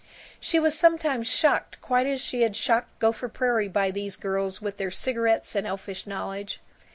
[0.39, 4.77] She was sometimes shocked quite as she had shocked Gopher Prairie by these girls with
[4.77, 6.59] their cigarettes and elfish knowledge.